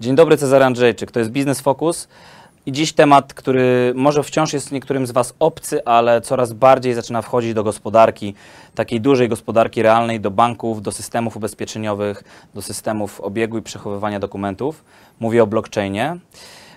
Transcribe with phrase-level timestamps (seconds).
[0.00, 1.10] Dzień dobry, Cezary Andrzejczyk.
[1.10, 2.08] To jest Biznes Focus.
[2.66, 7.22] I dziś temat, który może wciąż jest niektórym z Was obcy, ale coraz bardziej zaczyna
[7.22, 8.34] wchodzić do gospodarki,
[8.74, 12.24] takiej dużej gospodarki realnej, do banków, do systemów ubezpieczeniowych,
[12.54, 14.84] do systemów obiegu i przechowywania dokumentów.
[15.20, 16.16] Mówię o blockchainie.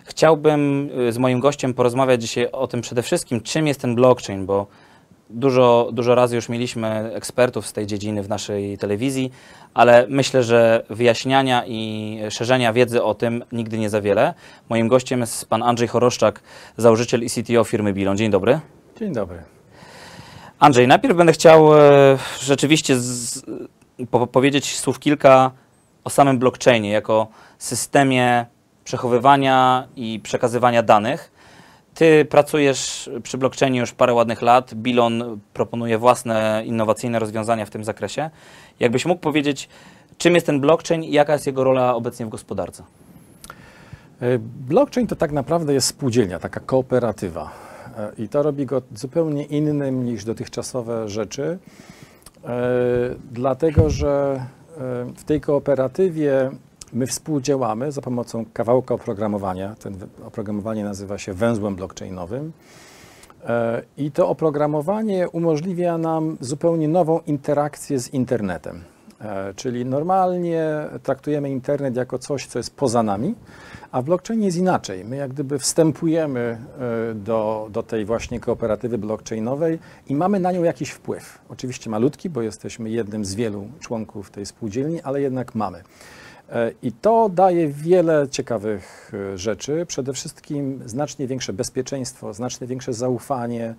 [0.05, 4.45] Chciałbym y, z moim gościem porozmawiać dzisiaj o tym przede wszystkim, czym jest ten blockchain,
[4.45, 4.67] bo
[5.29, 9.31] Dużo, dużo razy już mieliśmy ekspertów z tej dziedziny w naszej telewizji,
[9.73, 14.33] ale myślę, że wyjaśniania i szerzenia wiedzy o tym nigdy nie za wiele.
[14.69, 16.41] Moim gościem jest pan Andrzej Choroszczak,
[16.77, 18.17] założyciel i CTO firmy Bilon.
[18.17, 18.59] Dzień dobry.
[18.99, 19.43] Dzień dobry.
[20.59, 23.41] Andrzej, najpierw będę chciał e, rzeczywiście z,
[24.11, 25.51] po, powiedzieć słów kilka
[26.03, 28.45] o samym blockchainie jako systemie
[28.83, 31.31] przechowywania i przekazywania danych.
[31.99, 34.73] Ty pracujesz przy blockchainie już parę ładnych lat.
[34.73, 38.29] Bilon proponuje własne innowacyjne rozwiązania w tym zakresie.
[38.79, 39.69] Jakbyś mógł powiedzieć,
[40.17, 42.83] czym jest ten blockchain i jaka jest jego rola obecnie w gospodarce?
[44.21, 47.51] E, blockchain to tak naprawdę jest spółdzielnia, taka kooperatywa.
[47.97, 51.57] E, I to robi go zupełnie innym niż dotychczasowe rzeczy,
[52.45, 52.49] e,
[53.31, 54.45] dlatego że
[55.15, 56.51] w tej kooperatywie
[56.93, 59.75] My współdziałamy za pomocą kawałka oprogramowania.
[59.75, 62.51] Ten oprogramowanie nazywa się węzłem blockchainowym.
[63.45, 68.83] E, I to oprogramowanie umożliwia nam zupełnie nową interakcję z internetem.
[69.21, 70.65] E, czyli normalnie
[71.03, 73.35] traktujemy internet jako coś, co jest poza nami,
[73.91, 75.05] a w blockchainie jest inaczej.
[75.05, 76.39] My jak gdyby wstępujemy
[77.09, 81.39] e, do, do tej właśnie kooperatywy blockchainowej i mamy na nią jakiś wpływ.
[81.49, 85.83] Oczywiście malutki, bo jesteśmy jednym z wielu członków tej spółdzielni, ale jednak mamy.
[86.51, 89.85] E, I to daje wiele ciekawych e, rzeczy.
[89.85, 93.75] Przede wszystkim znacznie większe bezpieczeństwo, znacznie większe zaufanie.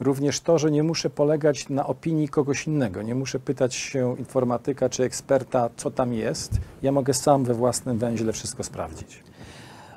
[0.00, 3.02] Również to, że nie muszę polegać na opinii kogoś innego.
[3.02, 6.52] Nie muszę pytać się informatyka czy eksperta, co tam jest.
[6.82, 9.22] Ja mogę sam we własnym węźle wszystko sprawdzić.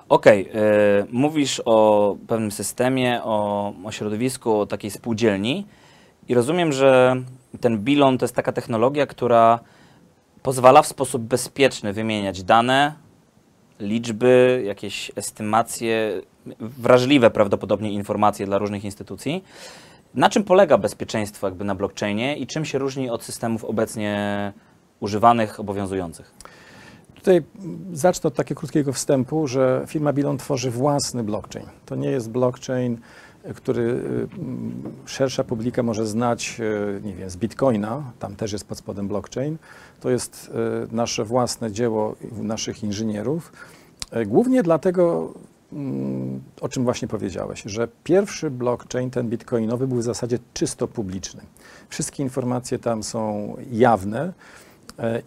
[0.09, 0.61] Okej, okay,
[1.11, 5.65] mówisz o pewnym systemie, o, o środowisku, o takiej spółdzielni
[6.27, 7.15] i rozumiem, że
[7.61, 9.59] ten bilon to jest taka technologia, która
[10.43, 12.93] pozwala w sposób bezpieczny wymieniać dane,
[13.79, 16.21] liczby, jakieś estymacje,
[16.59, 19.43] wrażliwe prawdopodobnie informacje dla różnych instytucji.
[20.15, 24.53] Na czym polega bezpieczeństwo jakby na blockchainie i czym się różni od systemów obecnie
[24.99, 26.33] używanych, obowiązujących?
[27.15, 27.43] Tutaj
[27.93, 31.65] zacznę od takiego krótkiego wstępu, że firma Bilon tworzy własny blockchain.
[31.85, 32.97] To nie jest blockchain
[33.55, 34.27] który y,
[35.05, 39.57] szersza publika może znać, y, nie wiem, z Bitcoina, tam też jest pod spodem blockchain.
[39.99, 40.51] To jest
[40.91, 43.53] y, nasze własne dzieło naszych inżynierów.
[44.27, 45.33] Głównie dlatego,
[45.73, 51.41] mm, o czym właśnie powiedziałeś, że pierwszy blockchain, ten bitcoinowy, był w zasadzie czysto publiczny.
[51.89, 54.33] Wszystkie informacje tam są jawne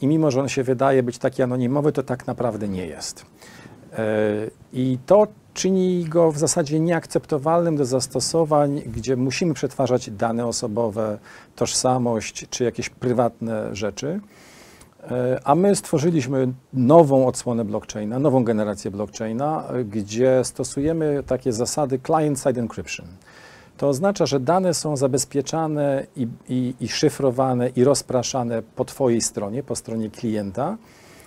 [0.00, 3.26] i mimo, że on się wydaje być taki anonimowy, to tak naprawdę nie jest.
[4.72, 11.18] I to czyni go w zasadzie nieakceptowalnym do zastosowań, gdzie musimy przetwarzać dane osobowe,
[11.56, 14.20] tożsamość czy jakieś prywatne rzeczy.
[15.10, 22.60] E, a my stworzyliśmy nową odsłonę blockchaina, nową generację blockchaina, gdzie stosujemy takie zasady client-side
[22.60, 23.06] encryption.
[23.76, 29.62] To oznacza, że dane są zabezpieczane i, i, i szyfrowane i rozpraszane po Twojej stronie,
[29.62, 30.76] po stronie klienta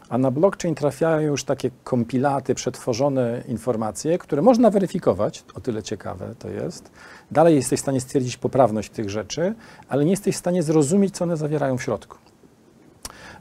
[0.09, 6.35] a na blockchain trafiają już takie kompilaty, przetworzone informacje, które można weryfikować, o tyle ciekawe
[6.39, 6.91] to jest.
[7.31, 9.55] Dalej jesteś w stanie stwierdzić poprawność tych rzeczy,
[9.89, 12.17] ale nie jesteś w stanie zrozumieć, co one zawierają w środku.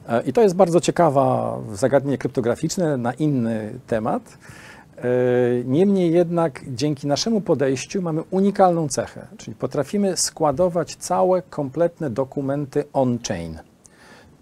[0.08, 4.38] E, I to jest bardzo ciekawa zagadnienie kryptograficzne na inny temat.
[4.96, 5.02] E,
[5.64, 13.58] niemniej jednak dzięki naszemu podejściu mamy unikalną cechę, czyli potrafimy składować całe kompletne dokumenty on-chain.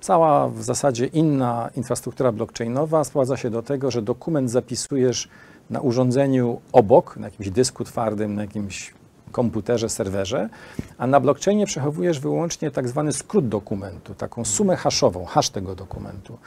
[0.04, 5.28] Cała w zasadzie inna infrastruktura blockchainowa sprowadza się do tego, że dokument zapisujesz
[5.70, 8.94] na urządzeniu obok, na jakimś dysku twardym, na jakimś
[9.32, 10.48] komputerze, serwerze,
[10.98, 16.38] a na blockchainie przechowujesz wyłącznie tak zwany skrót dokumentu, taką sumę haszową, hash tego dokumentu.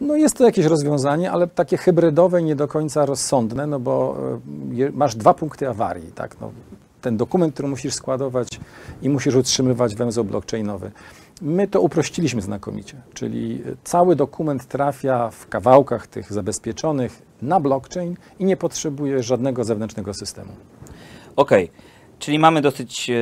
[0.00, 4.16] No jest to jakieś rozwiązanie, ale takie hybrydowe, nie do końca rozsądne, no bo
[4.78, 6.40] e, masz dwa punkty awarii, tak?
[6.40, 6.50] No,
[7.00, 8.60] ten dokument, który musisz składować
[9.02, 10.90] i musisz utrzymywać węzeł blockchainowy.
[11.42, 18.44] My to uprościliśmy znakomicie, czyli cały dokument trafia w kawałkach tych zabezpieczonych na blockchain i
[18.44, 20.52] nie potrzebuje żadnego zewnętrznego systemu.
[21.36, 21.76] Okej, okay.
[22.18, 23.14] czyli mamy dosyć e,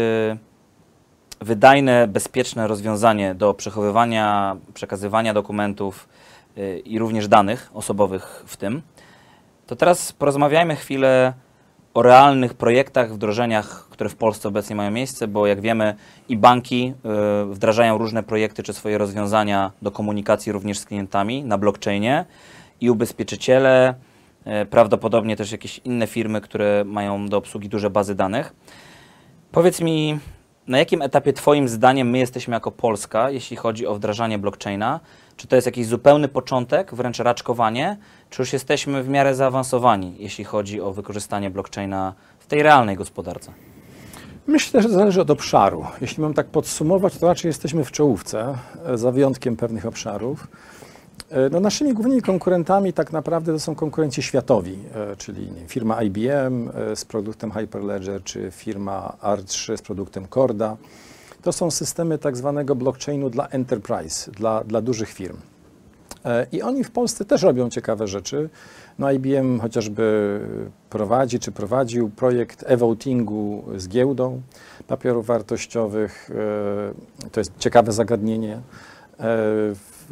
[1.40, 6.08] wydajne, bezpieczne rozwiązanie do przechowywania, przekazywania dokumentów
[6.56, 8.82] e, i również danych osobowych w tym.
[9.67, 11.32] To teraz porozmawiajmy chwilę
[11.96, 15.94] o realnych projektach, wdrożeniach, które w Polsce obecnie mają miejsce, bo jak wiemy
[16.28, 16.94] i banki
[17.43, 22.25] y, wdrażają różne projekty czy swoje rozwiązania do komunikacji również z klientami na blockchainie
[22.81, 23.94] i ubezpieczyciele,
[24.62, 28.54] y, prawdopodobnie też jakieś inne firmy, które mają do obsługi duże bazy danych.
[29.52, 30.19] Powiedz mi,
[30.69, 35.01] na jakim etapie Twoim zdaniem my jesteśmy jako Polska, jeśli chodzi o wdrażanie blockchaina?
[35.37, 37.97] Czy to jest jakiś zupełny początek, wręcz raczkowanie,
[38.31, 43.53] czy już jesteśmy w miarę zaawansowani, jeśli chodzi o wykorzystanie blockchaina w tej realnej gospodarce?
[44.47, 45.85] Myślę, że zależy od obszaru.
[46.01, 48.55] Jeśli mam tak podsumować, to raczej jesteśmy w czołówce,
[48.87, 50.47] e, za wyjątkiem pewnych obszarów.
[51.31, 56.70] E, No naszymi głównymi konkurentami tak naprawdę to są konkurenci światowi, e, czyli firma IBM
[56.75, 60.76] e, z produktem Hyperledger, czy firma R3 z produktem Corda.
[61.43, 65.37] To są systemy tak zwanego blockchainu dla enterprise, dla, dla dużych firm.
[66.52, 68.49] I oni w Polsce też robią ciekawe rzeczy.
[68.99, 70.40] No IBM chociażby
[70.90, 74.40] prowadzi czy prowadził projekt e-votingu z giełdą
[74.87, 76.31] papierów wartościowych.
[77.32, 78.61] To jest ciekawe zagadnienie.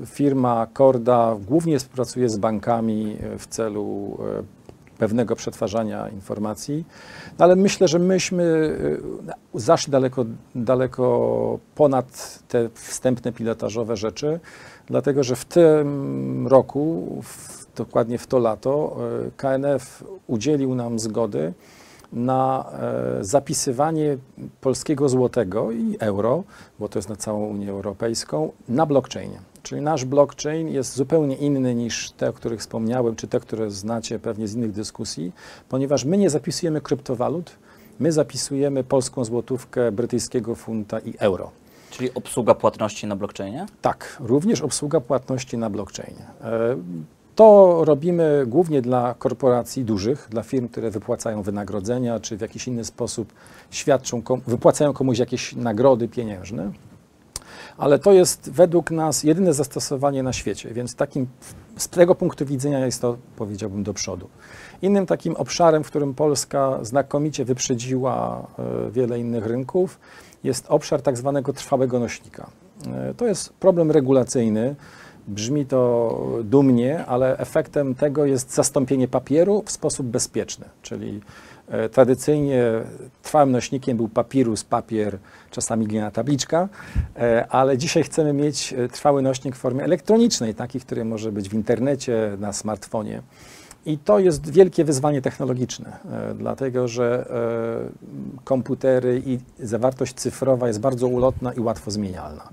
[0.07, 4.43] Firma Corda głównie współpracuje z bankami e, w celu e,
[4.99, 6.85] pewnego przetwarzania informacji,
[7.39, 8.77] no ale myślę, że myśmy
[9.55, 10.25] e, zaszli daleko,
[10.55, 14.41] daleko ponad te wstępne pilotażowe rzeczy,
[14.87, 18.97] dlatego że w tym roku, w, dokładnie w to lato,
[19.37, 21.53] KNF udzielił nam zgody
[22.13, 22.65] na
[23.21, 24.17] zapisywanie
[24.61, 26.45] polskiego złotego i euro,
[26.79, 29.54] bo to jest na całą Unię Europejską, na blockchainie.
[29.65, 34.19] Czyli nasz blockchain jest zupełnie inny niż te, o których wspomniałem, czy te, które znacie
[34.19, 35.33] pewnie z innych dyskusji,
[35.69, 37.51] ponieważ my nie zapisujemy kryptowalut,
[38.01, 41.51] my zapisujemy polską złotówkę, brytyjskiego funta i euro.
[41.91, 43.67] Czyli obsługa płatności na blockchainie?
[43.83, 46.27] Tak, również obsługa płatności na blockchainie.
[46.43, 46.77] E,
[47.35, 52.85] To robimy głównie dla korporacji dużych, dla firm, które wypłacają wynagrodzenia, czy w jakiś inny
[52.85, 53.33] sposób
[53.71, 56.73] świadczą, wypłacają komuś jakieś nagrody pieniężne.
[57.79, 61.27] Ale to jest według nas jedyne zastosowanie na świecie, więc takim,
[61.77, 64.29] z tego punktu widzenia jest to, powiedziałbym, do przodu.
[64.83, 69.99] Innym takim obszarem, w którym Polska znakomicie wyprzedziła e, wiele innych rynków,
[70.45, 72.51] jest obszar tak zwanego trwałego nośnika.
[72.87, 74.77] E, To jest problem regulacyjny.
[75.29, 81.21] Brzmi to dumnie, ale efektem tego jest zastąpienie papieru w sposób bezpieczny, czyli
[81.69, 82.63] e, tradycyjnie
[83.23, 85.19] trwałym nośnikiem był papirus, papier,
[85.51, 86.69] czasami glina tabliczka,
[87.17, 91.49] e, ale dzisiaj chcemy mieć e, trwały nośnik w formie elektronicznej, taki, który może być
[91.49, 93.23] w internecie, na smartfonie.
[93.87, 95.99] I to jest wielkie wyzwanie technologiczne,
[96.39, 97.27] dlatego że
[98.45, 102.49] komputery i zawartość cyfrowa jest bardzo ulotna i łatwo zmienialna.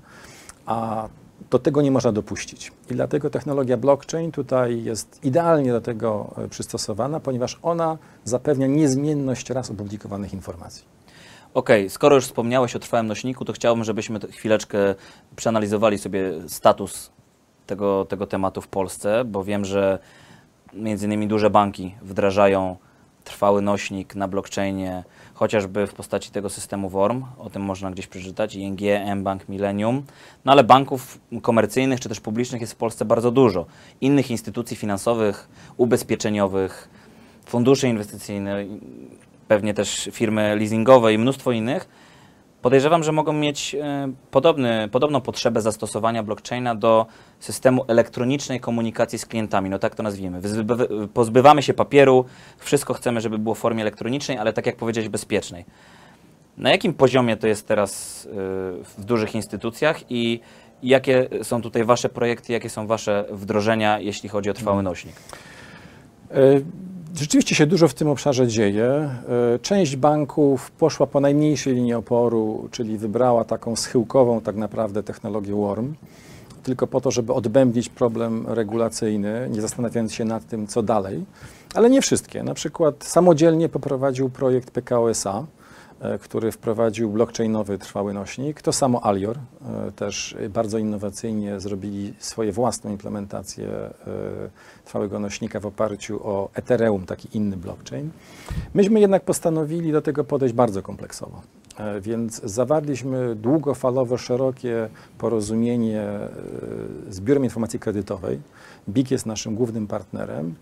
[0.66, 1.08] A
[1.50, 2.72] do tego nie można dopuścić.
[2.90, 9.50] I dlatego technologia blockchain tutaj jest idealnie do tego e, przystosowana, ponieważ ona zapewnia niezmienność
[9.50, 10.84] raz opublikowanych informacji.
[11.54, 14.78] Okej, skoro już wspomniałeś o trwałym nośniku, to chciałbym, żebyśmy chwileczkę
[15.36, 17.10] przeanalizowali sobie status
[17.66, 19.98] tego, tego tematu w Polsce, bo wiem, że
[20.72, 22.76] między innymi duże banki wdrażają
[23.24, 25.04] trwały nośnik na blockchainie,
[25.42, 28.80] chociażby w postaci tego systemu WORM, o tym można gdzieś przeczytać, ING,
[29.16, 30.02] mBank, Millennium,
[30.44, 33.66] no ale banków komercyjnych czy też publicznych jest w Polsce bardzo dużo.
[34.00, 36.88] Innych instytucji finansowych, ubezpieczeniowych,
[37.46, 38.64] funduszy inwestycyjne,
[39.48, 41.88] pewnie też firmy leasingowe i mnóstwo innych,
[42.62, 47.06] podejrzewam, że mogą mieć e, podobny, podobną potrzebę zastosowania blockchaina do
[47.40, 50.40] systemu elektronicznej komunikacji z klientami, no tak to nazwijmy.
[51.14, 52.24] Pozbywamy się papieru,
[52.58, 55.64] wszystko chcemy, żeby było w formie elektronicznej, ale tak jak powiedziałeś, bezpiecznej.
[56.56, 58.30] Na jakim poziomie to jest teraz e,
[58.98, 60.40] w dużych instytucjach i
[60.82, 65.14] jakie są tutaj Wasze projekty, jakie są Wasze wdrożenia, jeśli chodzi o trwały nośnik?
[66.30, 66.60] E,
[67.16, 68.84] Rzeczywiście się dużo w tym obszarze dzieje.
[68.84, 75.54] E, Część banków poszła po najmniejszej linii oporu, czyli wybrała taką schyłkową tak naprawdę technologię
[75.54, 75.94] WORM,
[76.62, 81.24] tylko po to, żeby odbębnić problem regulacyjny, nie zastanawiając się nad tym, co dalej.
[81.74, 82.42] Ale nie wszystkie.
[82.42, 85.61] Na przykład samodzielnie poprowadził projekt PKO SA, e,
[86.20, 88.62] który wprowadził blockchainowy trwały nośnik.
[88.62, 93.92] To samo Alior, e, też bardzo innowacyjnie zrobili swoje własną implementację e,
[94.84, 98.10] trwałego nośnika w oparciu o Ethereum, taki inny blockchain.
[98.74, 101.42] Myśmy jednak postanowili do tego podejść bardzo kompleksowo.
[101.78, 104.88] E, Więc zawarliśmy długofalowo szerokie
[105.18, 106.28] porozumienie e,
[107.08, 108.40] z Biurem Informacji Kredytowej.
[108.88, 110.54] BIK jest naszym głównym partnerem.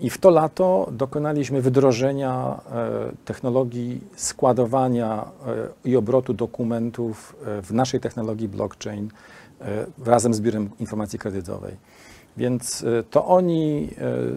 [0.00, 5.24] I w to lato dokonaliśmy wdrożenia e, technologii składowania
[5.84, 9.08] i obrotu dokumentów w naszej technologii blockchain
[10.04, 11.76] razem z Biurem Informacji Kredytowej.
[12.36, 13.88] Więc y, to oni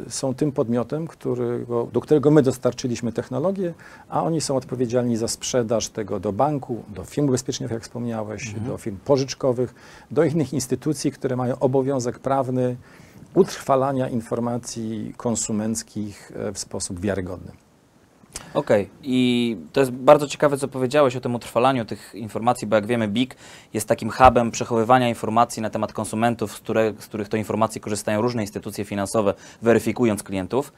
[0.08, 3.74] y, są tym podmiotem, którego, do którego my dostarczyliśmy technologię,
[4.10, 8.78] a oni są odpowiedzialni za sprzedaż tego do banku, do firm ubezpieczeniowych, jak wspomniałeś, do
[8.78, 9.76] firm pożyczkowych,
[10.12, 12.76] do innych instytucji, które mają obowiązek prawny
[13.34, 17.67] utrwalania informacji konsumenckich e, w sposób wiarygodny.
[18.54, 22.86] Okej, i to jest bardzo ciekawe, co powiedziałeś o tym utrwalaniu tych informacji, bo jak
[22.86, 23.36] wiemy, BIG
[23.74, 28.22] jest takim hubem przechowywania informacji na temat konsumentów, z, które, z których to informacji korzystają
[28.22, 30.74] różne instytucje finansowe, weryfikując klientów.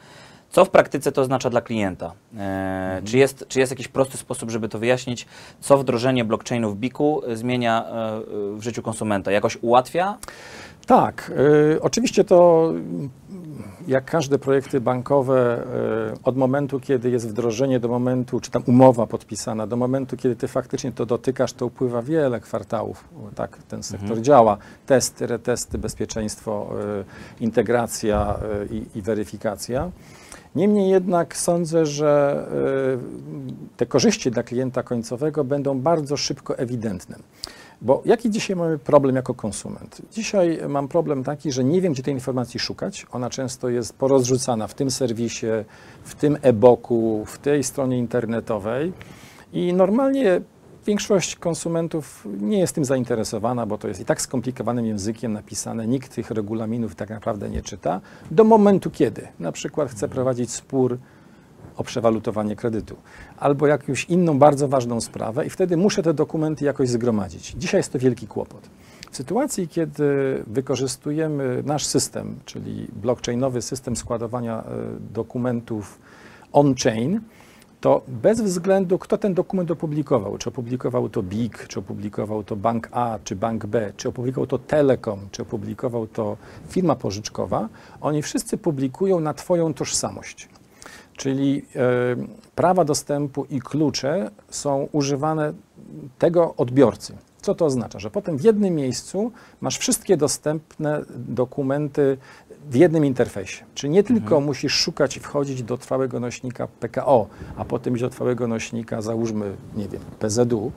[0.50, 2.12] Co w praktyce to oznacza dla klienta?
[2.38, 5.26] E, czy, jest, czy jest jakiś prosty sposób, żeby to wyjaśnić,
[5.60, 8.22] co wdrożenie blockchainu w BIG-u zmienia e,
[8.58, 9.32] w życiu konsumenta?
[9.32, 10.18] Jakoś ułatwia?
[10.86, 11.32] Tak,
[11.76, 12.72] y, oczywiście to
[13.88, 15.64] jak każde projekty bankowe,
[16.14, 20.36] y, od momentu, kiedy jest wdrożenie, do momentu, czy tam umowa podpisana, do momentu, kiedy
[20.36, 23.04] ty faktycznie to dotykasz, to upływa wiele kwartałów.
[23.36, 24.58] Tak ten sektor działa.
[24.86, 26.70] Testy, retesty, bezpieczeństwo,
[27.40, 28.40] y, integracja
[28.72, 29.92] y, i, i weryfikacja.
[30.56, 32.46] Niemniej jednak sądzę, że
[33.74, 37.16] y, te korzyści dla klienta końcowego będą bardzo szybko ewidentne.
[37.82, 40.02] Bo jaki dzisiaj mamy problem jako konsument?
[40.12, 43.06] Dzisiaj mam problem taki, że nie wiem, gdzie tej informacji szukać.
[43.12, 45.48] Ona często jest porozrzucana w tym serwisie,
[46.04, 48.94] w tym e-booku, w tej stronie internetowej.
[49.54, 50.42] I normalnie
[50.86, 55.88] większość konsumentów nie jest tym zainteresowana, bo to jest i tak skomplikowanym językiem napisane.
[55.88, 58.02] Nikt tych regulaminów tak naprawdę nie czyta.
[58.32, 60.98] Do momentu, kiedy na przykład chce prowadzić spór
[61.80, 62.96] o przewalutowanie kredytu,
[63.38, 67.54] albo jakąś inną bardzo ważną sprawę i wtedy muszę te dokumenty jakoś zgromadzić.
[67.58, 68.70] Dzisiaj jest to wielki kłopot.
[69.12, 70.04] W sytuacji, kiedy
[70.48, 74.66] wykorzystujemy nasz system, czyli blockchainowy system składowania e,
[75.14, 76.00] dokumentów
[76.54, 77.22] on-chain,
[77.82, 82.90] to bez względu, kto ten dokument opublikował, czy opublikował to BIG, czy opublikował to bank
[82.92, 86.38] A, czy bank B, czy opublikował to Telekom, czy opublikował to
[86.70, 87.70] firma pożyczkowa,
[88.02, 90.50] oni wszyscy publikują na Twoją tożsamość.
[91.20, 91.82] Czyli e,
[92.56, 95.54] prawa dostępu i klucze są używane
[96.20, 97.14] tego odbiorcy.
[97.42, 98.00] Co to oznacza?
[98.00, 102.18] Że potem w jednym miejscu masz wszystkie dostępne dokumenty
[102.70, 103.64] w jednym interfejsie.
[103.76, 108.10] Czyli nie tylko musisz szukać i wchodzić do trwałego nośnika PKO, a potem iść do
[108.10, 110.72] trwałego nośnika, załóżmy, nie wiem, PZU,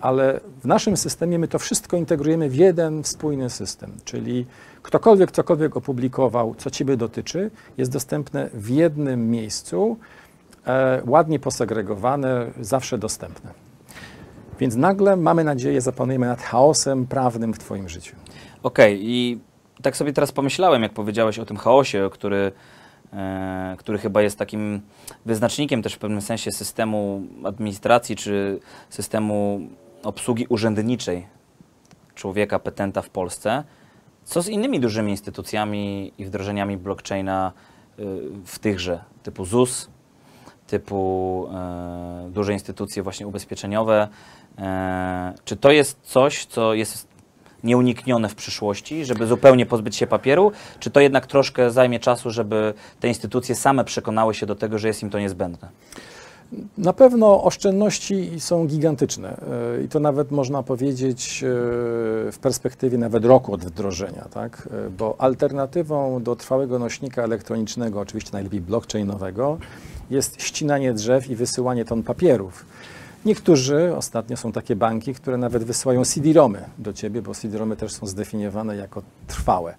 [0.00, 4.46] ale w naszym systemie my to wszystko integrujemy w jeden spójny system, czyli
[4.82, 9.96] ktokolwiek cokolwiek opublikował, co Ciebie dotyczy, jest dostępne w jednym miejscu,
[10.66, 13.50] e, ładnie posegregowane, zawsze dostępne.
[14.60, 18.16] Więc nagle mamy nadzieję, zapanujemy nad chaosem prawnym w Twoim życiu.
[18.62, 19.40] Okej, i
[19.82, 22.52] tak sobie teraz pomyślałem, jak powiedziałeś o tym chaosie, który,
[23.12, 24.80] e, który chyba jest takim
[25.26, 28.60] wyznacznikiem też w pewnym sensie systemu administracji czy
[28.90, 29.60] systemu
[30.02, 31.26] obsługi urzędniczej
[32.14, 33.64] człowieka, petenta w Polsce.
[34.24, 37.52] Co z innymi dużymi instytucjami i wdrożeniami blockchaina
[37.98, 38.02] y,
[38.44, 39.88] w tychże, typu ZUS,
[40.66, 44.08] typu e, duże instytucje właśnie ubezpieczeniowe?
[44.58, 47.08] E, czy to jest coś, co jest
[47.64, 52.74] nieuniknione w przyszłości, żeby zupełnie pozbyć się papieru, czy to jednak troszkę zajmie czasu, żeby
[53.00, 55.68] te instytucje same przekonały się do tego, że jest im to niezbędne?
[56.78, 59.40] Na pewno oszczędności są gigantyczne
[59.78, 61.46] e, i to nawet można powiedzieć e,
[62.32, 64.68] w perspektywie nawet roku od wdrożenia, tak?
[64.86, 69.58] E, bo alternatywą do trwałego nośnika elektronicznego, oczywiście najlepiej blockchainowego,
[70.10, 72.66] jest ścinanie drzew i wysyłanie ton papierów.
[73.24, 78.06] Niektórzy, ostatnio są takie banki, które nawet wysyłają CD-ROMy do ciebie, bo CD-ROMy też są
[78.06, 79.74] zdefiniowane jako trwałe.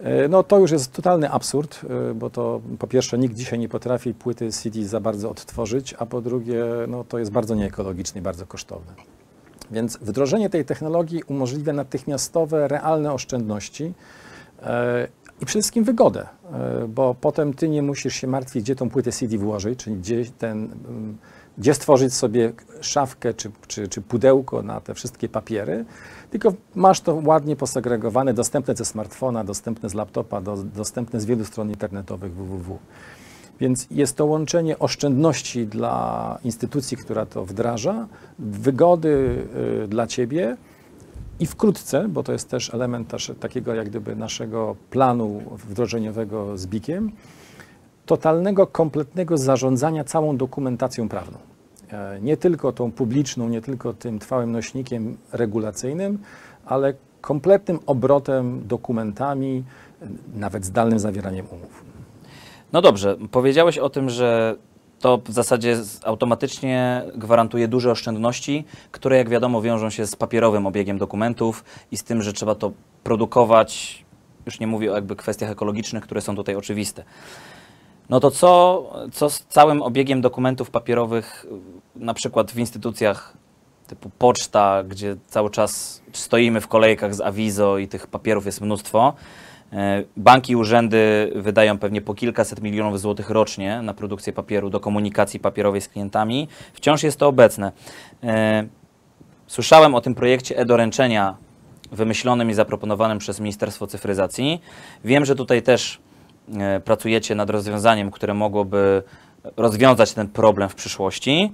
[0.00, 3.68] E, No to już jest totalny absurd, e, bo to po pierwsze nikt dzisiaj nie
[3.68, 8.22] potrafi płyty CD za bardzo odtworzyć, a po drugie no, to jest bardzo nieekologiczne i
[8.22, 8.92] bardzo kosztowne.
[9.70, 13.92] Więc wdrożenie tej technologii umożliwia natychmiastowe, realne oszczędności
[14.62, 15.08] e,
[15.40, 19.12] i przede wszystkim wygodę, e, bo potem ty nie musisz się martwić, gdzie tą płytę
[19.12, 21.18] CD włożyć, czyli gdzie, ten, mm,
[21.58, 25.84] gdzie stworzyć sobie szafkę czy, czy, czy pudełko na te wszystkie papiery,
[26.30, 31.44] tylko masz to ładnie posegregowane, dostępne ze smartfona, dostępne z laptopa, do, dostępne z wielu
[31.44, 32.78] stron internetowych www.
[33.60, 38.06] Więc jest to łączenie oszczędności dla instytucji, która to wdraża,
[38.38, 39.46] wygody
[39.84, 40.56] y, dla ciebie
[41.40, 46.66] i wkrótce, bo to jest też element też takiego jak gdyby naszego planu wdrożeniowego z
[46.66, 47.12] BIK-iem,
[48.06, 51.38] totalnego, kompletnego zarządzania całą dokumentacją prawną.
[51.92, 56.18] E, Nie tylko tą publiczną, nie tylko tym trwałym nośnikiem regulacyjnym,
[56.66, 59.64] ale kompletnym obrotem dokumentami,
[60.34, 61.84] nawet zdalnym zawieraniem umów.
[62.72, 64.56] No dobrze, powiedziałeś o tym, że
[65.00, 70.98] to w zasadzie automatycznie gwarantuje duże oszczędności, które jak wiadomo wiążą się z papierowym obiegiem
[70.98, 72.72] dokumentów i z tym, że trzeba to
[73.04, 74.04] produkować
[74.46, 77.04] już nie mówię o jakby kwestiach ekologicznych, które są tutaj oczywiste.
[78.08, 81.46] No to co, co z całym obiegiem dokumentów papierowych,
[81.96, 83.36] na przykład w instytucjach
[83.86, 89.12] typu poczta, gdzie cały czas stoimy w kolejkach z awizo i tych papierów jest mnóstwo.
[89.72, 94.80] E, Banki i urzędy wydają pewnie po kilkaset milionów złotych rocznie na produkcję papieru do
[94.80, 96.48] komunikacji papierowej z klientami.
[96.72, 97.72] Wciąż jest to obecne.
[98.22, 98.66] E,
[99.46, 101.36] Słyszałem o tym projekcie e-doręczenia
[101.92, 104.60] wymyślonym i zaproponowanym przez Ministerstwo Cyfryzacji.
[105.04, 105.98] Wiem, że tutaj też
[106.58, 109.02] e, pracujecie nad rozwiązaniem, które mogłoby
[109.56, 111.52] rozwiązać ten problem w przyszłości.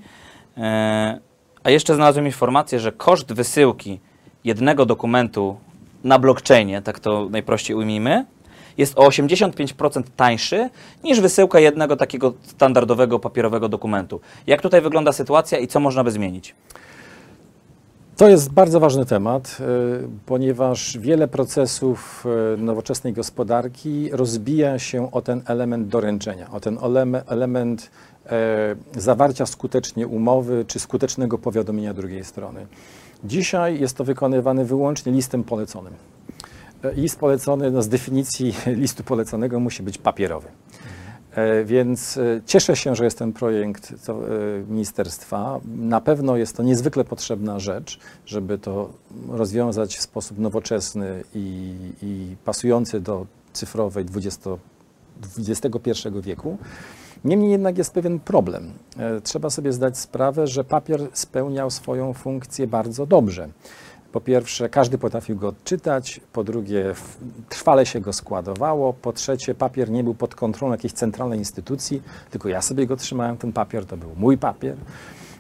[1.65, 4.01] A jeszcze znalazłem informację, że koszt wysyłki
[4.45, 5.57] jednego dokumentu
[6.05, 8.25] na blockchainie, tak to najprościej ujmijmy,
[8.79, 10.71] jest o 85% tańszy
[11.05, 14.21] niż wysyłka jednego takiego standardowego papierowego dokumentu.
[14.47, 16.55] Jak tutaj wygląda sytuacja i co można by zmienić?
[18.17, 25.23] To jest bardzo ważny temat, y, ponieważ wiele procesów y, nowoczesnej gospodarki rozbija się o
[25.23, 27.91] ten element doręczenia, o ten eleme- element
[28.27, 32.67] e, zawarcia skutecznie umowy czy skutecznego powiadomienia drugiej strony.
[33.25, 35.95] Dzisiaj jest to wykonywane wyłącznie listem poleconym.
[36.85, 40.49] E, List polecony no z definicji listu poleconego musi być papierowy.
[41.33, 43.93] E, Więc e, cieszę się, że jest ten projekt
[44.69, 45.61] ministerstwa.
[45.77, 48.91] Na pewno jest to niezwykle potrzebna rzecz, żeby to
[49.29, 54.51] rozwiązać w sposób nowoczesny i, i pasujący do cyfrowej 20,
[55.39, 55.91] XXI
[56.21, 56.59] wieku.
[57.25, 58.73] Niemniej jednak jest pewien problem.
[58.99, 63.49] E, Trzeba sobie zdać sprawę, że papier spełniał swoją funkcję bardzo dobrze.
[64.13, 66.95] Po pierwsze, każdy potrafił go odczytać, po drugie,
[67.49, 72.49] trwale się go składowało, po trzecie, papier nie był pod kontrolą jakiejś centralnej instytucji, tylko
[72.49, 74.77] ja sobie go trzymałem, ten papier to był mój papier.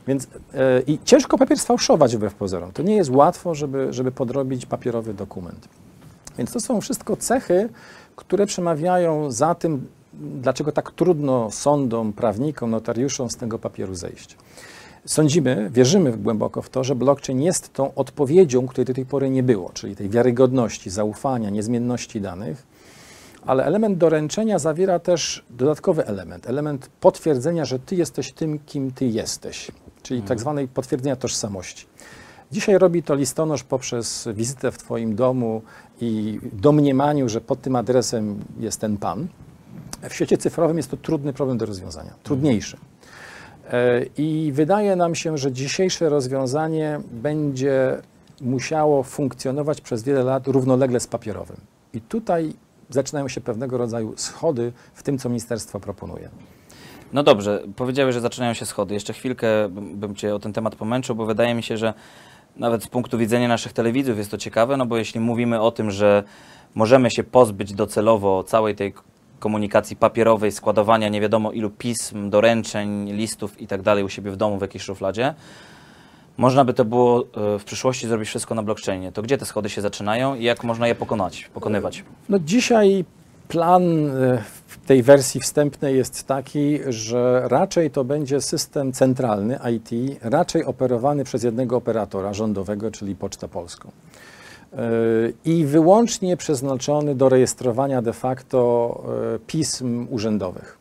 [0.07, 2.73] Więc e, i ciężko papier sfałszować wbrew pozorom.
[2.73, 5.69] To nie jest łatwo, żeby, żeby podrobić papierowy dokument.
[6.39, 7.69] Więc to są wszystko cechy,
[8.17, 9.87] które przemawiają za tym,
[10.21, 14.37] dlaczego tak trudno sądom, prawnikom, notariuszom z tego papieru zejść.
[15.07, 19.43] Sądzimy, wierzymy głęboko w to, że blockchain jest tą odpowiedzią, której do tej pory nie
[19.43, 22.67] było, czyli tej wiarygodności, zaufania, niezmienności danych.
[23.47, 29.07] Ale element doręczenia zawiera też dodatkowy element, element potwierdzenia, że ty jesteś tym, kim ty
[29.07, 29.71] jesteś,
[30.03, 31.87] czyli tak zwanej potwierdzenia tożsamości.
[32.53, 35.63] Dzisiaj robi to listonosz poprzez wizytę w Twoim domu
[36.01, 39.27] i domniemaniu, że pod tym adresem jest ten pan.
[40.09, 42.77] W świecie cyfrowym jest to trudny problem do rozwiązania, trudniejszy.
[43.71, 48.03] E, I wydaje nam się, że dzisiejsze rozwiązanie będzie
[48.41, 51.57] musiało funkcjonować przez wiele lat równolegle z papierowym.
[51.95, 52.53] I tutaj
[52.91, 56.29] zaczynają się pewnego rodzaju schody w tym, co ministerstwo proponuje.
[57.13, 58.95] No dobrze, powiedziałeś, że zaczynają się schody.
[58.95, 61.95] Jeszcze chwilkę bym, Cię o ten temat pomęczył, bo wydaje mi się, że
[62.57, 65.91] nawet z punktu widzenia naszych telewidzów jest to ciekawe, no bo jeśli mówimy o tym,
[65.91, 66.25] że
[66.75, 68.95] możemy się pozbyć docelowo całej tej
[69.45, 74.37] komunikacji papierowej, składowania nie wiadomo ilu pism, doręczeń, listów i tak dalej u siebie w
[74.37, 75.35] domu w jakiejś szufladzie,
[76.37, 79.13] można by to było e, w przyszłości zrobić wszystko na blockchainie.
[79.13, 82.05] To gdzie te schody się zaczynają i jak można je pokonać, pokonywać?
[82.29, 83.05] No dzisiaj
[83.49, 90.19] plan e, w tej wersji wstępnej jest taki, że raczej to będzie system centralny IT,
[90.23, 93.91] raczej operowany przez jednego operatora rządowego, czyli Pocztę Polską.
[94.75, 94.79] E,
[95.45, 100.79] I wyłącznie przeznaczony do rejestrowania de facto e, pism urzędowych.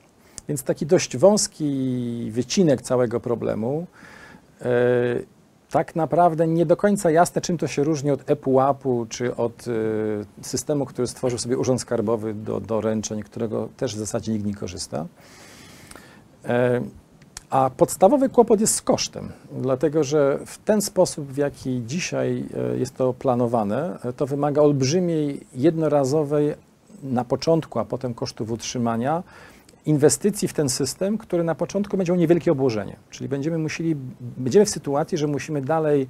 [0.48, 3.88] Więc taki dość wąski wycinek całego problemu.
[4.62, 4.66] E,
[5.70, 9.66] tak naprawdę nie do końca jasne, czym to się różni od ePUAP-u czy od
[10.42, 15.06] systemu, który stworzył sobie Urząd Skarbowy do doręczeń, którego też w zasadzie nikt nie korzysta.
[17.54, 22.78] A podstawowy kłopot jest z kosztem, dlatego że w ten sposób, w jaki dzisiaj e,
[22.78, 26.54] jest to planowane, e, to wymaga olbrzymiej, jednorazowej
[27.04, 29.24] na początku, a potem kosztów utrzymania
[29.86, 32.96] inwestycji w ten system, który na początku będzie miał niewielkie obłożenie.
[33.10, 33.96] Czyli będziemy musieli,
[34.38, 36.08] będziemy w sytuacji, że musimy dalej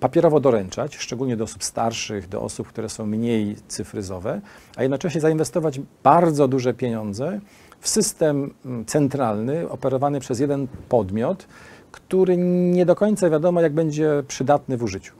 [0.00, 4.40] papierowo doręczać, szczególnie do osób starszych, do osób, które są mniej cyfryzowe,
[4.76, 7.40] a jednocześnie zainwestować bardzo duże pieniądze
[7.80, 11.46] w system mm, centralny operowany przez jeden podmiot,
[11.92, 15.14] który nie do końca wiadomo, jak będzie przydatny w użyciu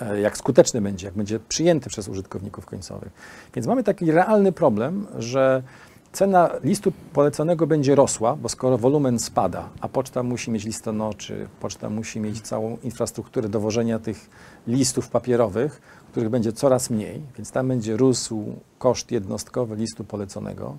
[0.00, 3.12] e, jak skuteczny będzie, jak będzie przyjęty przez użytkowników końcowych.
[3.54, 5.62] Więc mamy taki realny problem, że
[6.16, 11.90] cena listu poleconego będzie rosła, bo skoro wolumen spada, a poczta musi mieć listonoszy, poczta
[11.90, 14.30] musi mieć całą infrastrukturę dowożenia tych
[14.66, 15.80] listów papierowych,
[16.12, 18.44] których będzie coraz mniej, więc tam będzie rósł
[18.78, 20.76] koszt jednostkowy listu poleconego,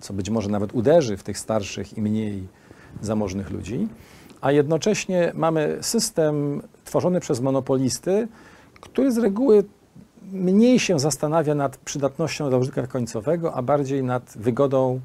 [0.00, 2.48] co być może nawet uderzy w tych starszych i mniej
[3.00, 3.88] zamożnych ludzi,
[4.40, 8.28] a jednocześnie mamy system tworzony przez monopolisty,
[8.80, 9.64] który z reguły
[10.32, 15.00] mniej się zastanawia nad przydatnością użytkownika końcowego, a bardziej nad wygodą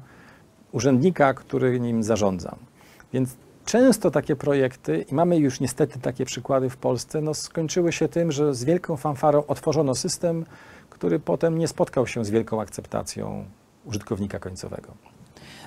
[0.72, 2.56] urzędnika, który nim zarządza.
[3.12, 8.08] Więc często takie projekty, i mamy już niestety takie przykłady w Polsce, no skończyły się
[8.08, 10.44] tym, że z wielką fanfarą otworzono system,
[10.90, 13.44] który potem nie spotkał się z wielką akceptacją
[13.86, 14.92] użytkownika końcowego.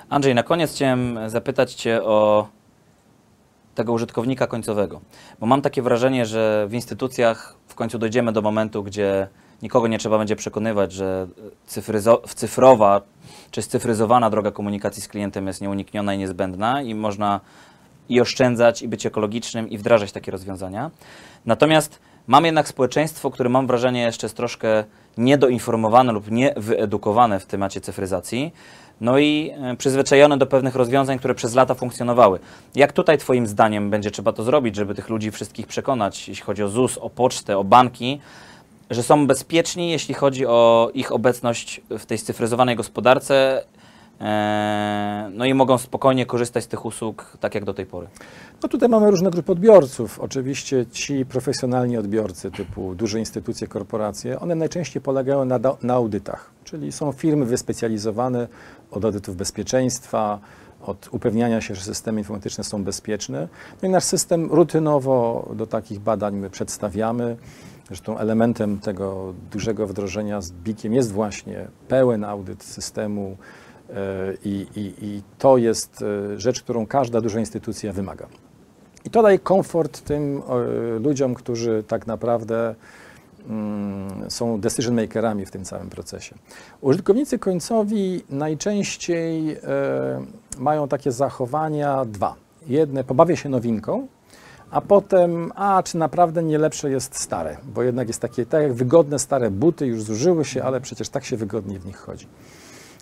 [0.09, 2.47] Andrzej, na koniec chciałem zapytać Cię o
[3.75, 5.01] tego użytkownika końcowego,
[5.39, 9.27] bo mam takie wrażenie, że w instytucjach w końcu dojdziemy do momentu, gdzie
[9.61, 11.27] nikogo nie trzeba będzie przekonywać, że
[11.69, 13.01] cyfryzo- cyfrowa
[13.51, 17.39] czy scyfryzowana droga komunikacji z klientem jest nieunikniona i niezbędna i można
[18.09, 20.91] i oszczędzać, i być ekologicznym, i wdrażać takie rozwiązania.
[21.45, 24.83] Natomiast mamy jednak społeczeństwo, które mam wrażenie jeszcze jest troszkę
[25.17, 28.53] niedoinformowane lub niewyedukowane w temacie cyfryzacji,
[29.01, 32.39] no i e, przyzwyczajone do pewnych rozwiązań, które przez lata funkcjonowały.
[32.75, 36.63] Jak tutaj Twoim zdaniem będzie trzeba to zrobić, żeby tych ludzi wszystkich przekonać, jeśli chodzi
[36.63, 38.19] o ZUS, o pocztę, o banki,
[38.89, 43.63] że są bezpieczni, jeśli chodzi o ich obecność w tej scyfryzowanej gospodarce,
[45.33, 48.07] no i mogą spokojnie korzystać z tych usług, tak jak do tej pory.
[48.63, 50.19] No tutaj mamy różne grupy odbiorców.
[50.19, 56.91] Oczywiście ci profesjonalni odbiorcy typu duże instytucje, korporacje, one najczęściej polegają na, na audytach, czyli
[56.91, 58.47] są firmy wyspecjalizowane
[58.91, 60.39] od audytów bezpieczeństwa,
[60.81, 63.47] od upewniania się, że systemy informatyczne są bezpieczne.
[63.81, 67.37] No i nasz system rutynowo do takich badań my przedstawiamy.
[67.87, 73.37] Zresztą elementem tego dużego wdrożenia z BIK-iem jest właśnie pełen audyt systemu
[74.45, 78.27] i, i, i to jest e, rzecz, którą każda duża instytucja wymaga.
[79.05, 80.41] I to daje komfort tym
[80.95, 82.75] e, ludziom, którzy tak naprawdę
[83.49, 86.35] mm, są decision makerami w tym całym procesie.
[86.81, 89.59] Użytkownicy końcowi najczęściej e,
[90.57, 92.35] mają takie zachowania dwa.
[92.67, 94.07] Jedne, pobawię się nowinką,
[94.71, 98.73] a potem, a czy naprawdę nie lepsze jest stare, bo jednak jest takie, tak jak
[98.73, 102.27] wygodne stare buty już zużyły się, ale przecież tak się wygodnie w nich chodzi.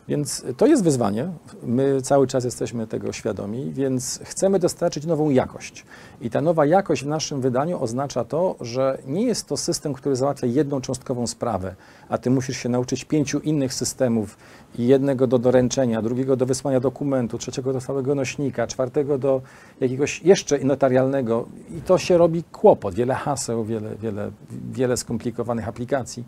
[0.08, 1.30] Więc to jest wyzwanie.
[1.64, 5.86] My cały czas jesteśmy tego świadomi, więc chcemy dostarczyć nową jakość.
[6.22, 10.16] I ta nowa jakość w naszym wydaniu oznacza to, że nie jest to system, który
[10.16, 11.76] załatwia jedną cząstkową sprawę,
[12.10, 14.38] a ty musisz się nauczyć pięciu innych systemów
[14.78, 19.42] jednego do doręczenia, drugiego do wysłania dokumentu, trzeciego do całego nośnika, czwartego do
[19.80, 21.48] jakiegoś jeszcze notarialnego.
[21.78, 24.32] I to się robi kłopot, wiele haseł, wiele, wiele,
[24.72, 26.24] wiele skomplikowanych aplikacji.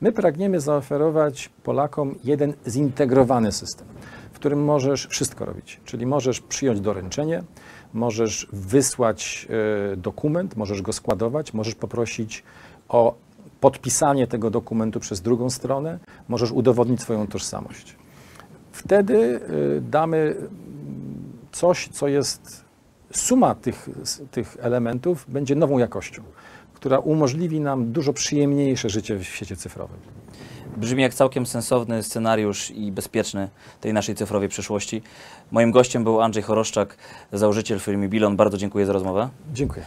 [0.00, 3.86] My pragniemy zaoferować Polakom jeden zintegrowany system,
[4.32, 5.80] w którym możesz wszystko robić.
[5.84, 7.42] Czyli możesz przyjąć doręczenie,
[7.92, 9.48] możesz wysłać
[9.92, 12.42] e, dokument, możesz go składować, możesz poprosić
[12.88, 13.14] o
[13.60, 17.96] podpisanie tego dokumentu przez drugą stronę, możesz udowodnić swoją tożsamość.
[18.72, 19.40] Wtedy
[19.76, 20.36] e, damy
[21.52, 22.64] coś, co jest
[23.12, 23.88] suma tych,
[24.30, 26.22] tych elementów, będzie nową jakością
[26.84, 29.96] która umożliwi nam dużo przyjemniejsze życie w świecie cyfrowym.
[30.76, 33.48] Brzmi jak całkiem sensowny scenariusz i bezpieczny
[33.80, 35.02] tej naszej cyfrowej przyszłości.
[35.50, 36.96] Moim gościem był Andrzej Choroszczak,
[37.32, 38.36] założyciel firmy Bilon.
[38.36, 39.28] Bardzo dziękuję za rozmowę.
[39.52, 39.86] Dziękuję.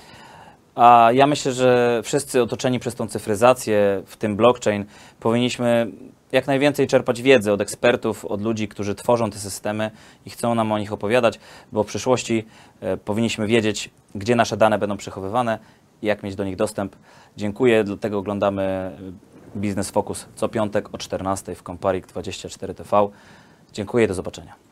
[0.76, 4.86] A ja myślę, że wszyscy otoczeni przez tą cyfryzację, w tym blockchain,
[5.20, 5.92] powinniśmy
[6.32, 9.92] jak najwięcej czerpać wiedzy od ekspertów, od ludzi, którzy tworzą te systemy
[10.26, 11.40] i chcą nam o nich opowiadać,
[11.72, 12.46] bo w przyszłości
[12.82, 15.60] e, powinniśmy wiedzieć, gdzie nasze dane będą przechowywane
[16.02, 16.96] jak mieć do nich dostęp.
[17.38, 18.92] Dziękuję, dlatego oglądamy
[19.58, 23.08] Biznes Focus co piątek o 14 w Comparik 24 TV.
[23.74, 24.67] Dziękuję, do zobaczenia.